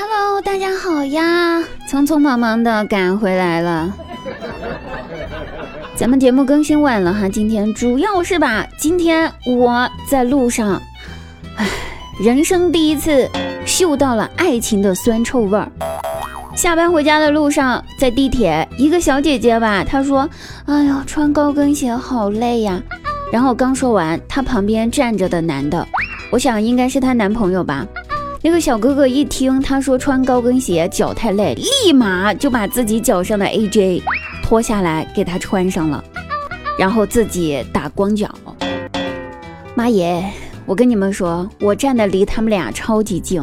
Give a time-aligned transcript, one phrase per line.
[0.00, 1.58] Hello，大家好呀！
[1.90, 3.92] 匆匆忙忙的赶回来了。
[5.96, 10.80] 咱们节目更新晚了哈，今天主要是吧，今天我在路上，
[11.56, 11.66] 唉，
[12.20, 13.28] 人生第一次
[13.66, 15.68] 嗅到了爱情的酸臭味儿。
[16.54, 20.30] 下班回家的路上，在地铁，一个小姐姐吧，她说
[20.66, 22.80] ：“哎呦，穿高跟鞋好累呀。”
[23.32, 25.84] 然后刚说完，她旁边站着的男的，
[26.30, 27.84] 我想应该是她男朋友吧。
[28.40, 34.02] 那个小哥哥一听他说穿高跟鞋脚太累，立马就把自己脚上的 AJ
[34.42, 36.02] 脱下来给他穿上了，
[36.78, 38.32] 然后自己打光脚。
[39.74, 40.24] 妈耶！
[40.66, 43.42] 我跟你们说，我站的离他们俩超级近，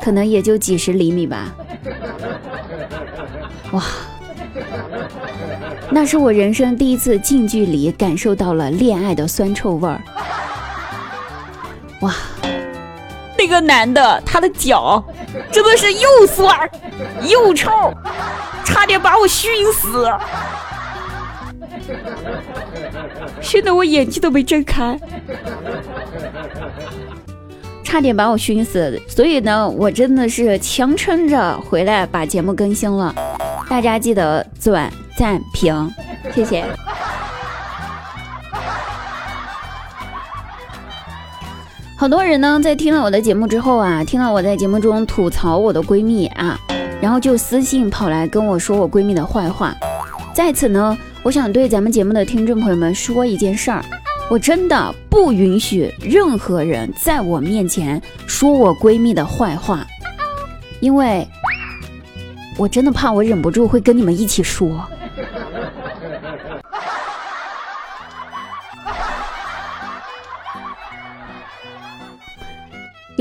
[0.00, 1.52] 可能也就几十厘米吧。
[3.72, 3.82] 哇！
[5.90, 10.00] 那是我人生第一次近距离感受到了恋爱的酸臭味儿。
[12.00, 12.14] 哇，
[13.52, 15.04] 个男的他的脚
[15.50, 16.58] 真的是又酸
[17.28, 17.70] 又臭，
[18.64, 20.10] 差点把我熏死。
[23.40, 24.98] 熏得我眼睛都没睁开，
[27.84, 29.00] 差点把我熏死。
[29.06, 33.14] 所以呢，我真的是强撑着回来把节目更新了。
[33.68, 34.90] 大家记得转。
[35.14, 35.92] 赞评，
[36.34, 36.64] 谢谢。
[42.02, 46.58] 好多人呢，在听了我的节目之后啊，听了我在节目中吐槽我的闺蜜啊，
[47.00, 49.72] 然后就私信跑来跟我说我闺蜜的坏话。
[50.34, 53.84] 在此呢，我想对咱们节目的听众朋友们说一件事儿：
[54.28, 59.86] 我真的不允许任何人在我面前说我闺蜜的坏话，
[60.80, 61.24] 因为
[62.58, 64.84] 我真的怕我忍不住会跟你们一起说。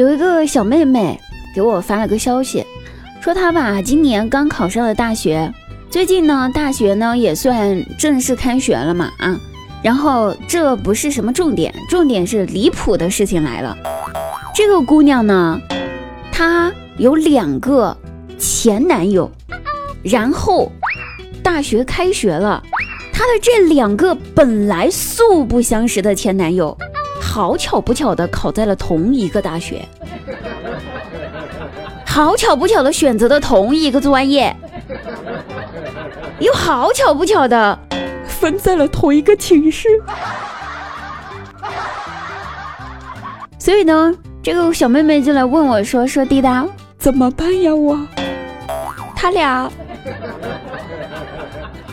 [0.02, 1.20] 有一个小妹妹
[1.54, 2.66] 给我发了个消息，
[3.22, 5.54] 说她吧今年刚考上了大学，
[5.92, 9.40] 最近呢大学呢也算正式开学了嘛啊，
[9.84, 13.78] 然后这不是什么重点，重点是离谱的事情来了。
[14.56, 15.62] 这个姑娘呢，
[16.32, 17.96] 她有两个
[18.40, 19.30] 前男友，
[20.02, 20.72] 然后
[21.44, 22.64] 大学开学了，
[23.14, 26.76] 她的这两个本来素不相识的前男友。
[27.32, 29.88] 好巧不巧的考在了同一个大学，
[32.06, 34.54] 好巧不巧的选择的同一个专业，
[36.40, 37.80] 又好巧不巧的
[38.28, 39.88] 分在了同一个寝室。
[43.58, 44.14] 所以呢，
[44.44, 46.68] 这个小妹妹就来问我说：“说滴答
[46.98, 47.74] 怎么办呀？
[47.74, 47.98] 我
[49.16, 49.72] 他俩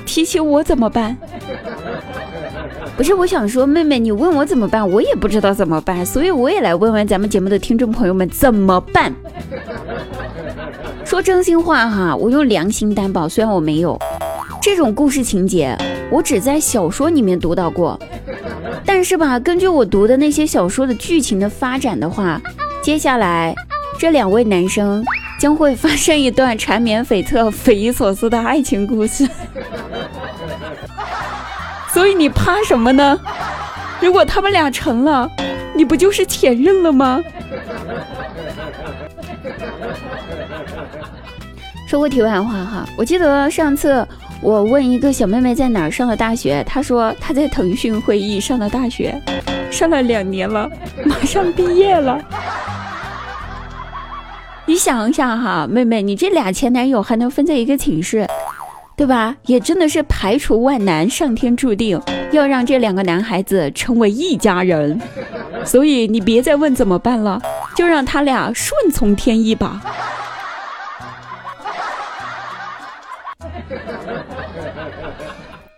[0.05, 1.17] 提起我怎么办？”
[2.99, 9.15] 不是我想说，妹妹，你问我怎么办，我也不知道怎么办，所以我也来问问咱们节目的听众朋友们怎么办。
[11.05, 13.97] 说真心话哈，我用良心担保，虽然我没有
[14.61, 15.79] 这种故事情节，
[16.11, 17.97] 我只在小说里面读到过。
[18.85, 22.43] 但是吧，根据我读的那些小说的剧情的发展的话，
[22.83, 23.55] 接下来
[23.97, 25.05] 这两位男生
[25.39, 29.25] 将会发生一段缠绵悱恻、匪夷所思的爱情故事。
[31.93, 33.19] 所以你怕什么呢？
[34.01, 35.29] 如果他们俩成了，
[35.75, 37.21] 你不就是前任了吗？
[41.89, 44.07] 说过题外话哈，我记得上次
[44.43, 49.21] 我问一个小妹妹在哪儿上的大学，她说她在腾讯会议上的大学，
[49.71, 50.71] 上了两年了，
[51.07, 52.21] 马上毕业了。
[54.67, 58.27] 你想想哈，妹妹，你这俩前男友还能分在一个寝室？
[58.99, 59.37] 对吧？
[59.47, 61.99] 也真的是排除万难，上天注定
[62.33, 65.01] 要让这两个男孩子成为一家人，
[65.65, 67.41] 所以你别再问怎么办了，
[67.77, 69.81] 就让他俩顺从天意吧。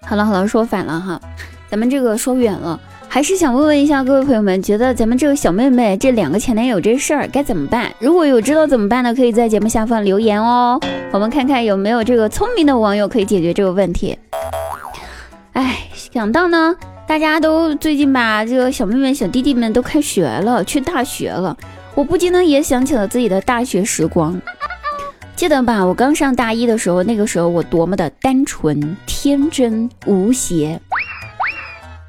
[0.00, 1.20] 好了好了，说反了哈，
[1.68, 2.80] 咱们这个说远了。
[3.12, 7.92] 还是想问问一下各位朋友们，觉得咱们这个小妹妹这两个前男友这事儿该怎么办？
[7.98, 10.78] 如果有知道怎么办的，可以在节目下方留言哦，
[11.10, 14.16] 我们看看有没有这个聪明的网友可以解决这个问题。
[15.54, 16.72] 哎，想到呢，
[17.08, 21.56] 大家都最近吧，这个小妹妹、小弟弟们都开学了，去大学了，
[21.96, 24.40] 我不禁呢也想起了自己的大学时光。
[25.34, 30.80] 记得吧，我刚上大一的时候，那个时候我多么的单纯、天真、无邪。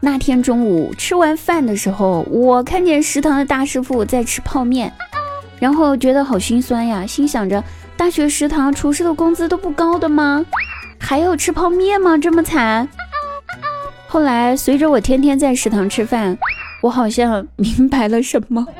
[0.03, 4.91] 那天中午吃完饭的时候，我看见食堂的大师傅在吃泡面，
[5.59, 7.63] 然后觉得好心酸呀，心想着
[7.95, 10.43] 大学食堂厨师的工资都不高的吗？
[10.97, 12.17] 还要吃泡面吗？
[12.17, 12.89] 这么惨。
[14.07, 16.35] 后来随着我天天在食堂吃饭，
[16.81, 18.65] 我好像明白了什么。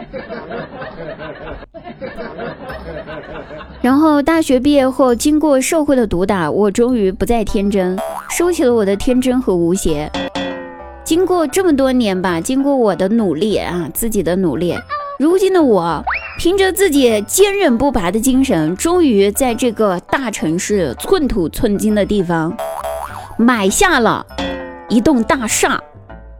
[3.79, 7.97] 然后大学毕业后，经过社会的毒打，我终于不再天真，
[8.29, 10.11] 收起了我的天真和无邪。
[11.11, 14.79] 经过这么多年吧，经过我的努力啊，自己的努力，
[15.19, 16.01] 如今的我，
[16.39, 22.55] 凭着自己坚韧不拔的精神，终于在这个大城市寸土寸金的地方，
[23.35, 24.25] 买下了
[24.87, 25.83] 一栋大厦，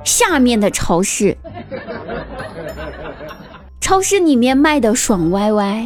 [0.05, 1.35] 下面的超市，
[3.81, 5.85] 超市里面卖的爽歪歪。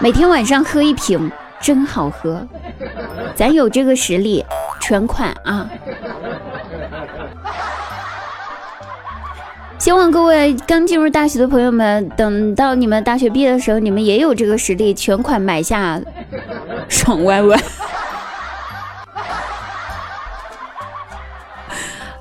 [0.00, 2.48] 每天晚上喝一瓶，真好喝。
[3.34, 4.42] 咱有这个实力，
[4.82, 5.66] 全款啊！
[9.78, 16.00] 希望各位刚进入大学的朋友们，等到你们大学毕业的时候，你们也有这个实力，全款买下
[16.88, 17.56] 爽歪歪。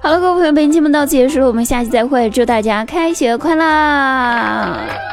[0.02, 5.11] 好了，各位朋友，本期节目到此结束，我们下期再会，祝大家开学快乐！